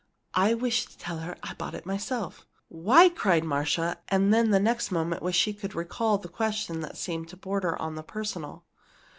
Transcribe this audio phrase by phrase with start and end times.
[0.33, 4.59] "I wish to tell her I bought it myself." "Why?" cried Marcia, and then the
[4.59, 8.65] next moment wished she could recall a question that seemed to border on the personal.